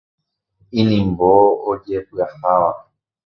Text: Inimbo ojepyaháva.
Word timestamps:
Inimbo 0.79 1.29
ojepyaháva. 1.71 2.79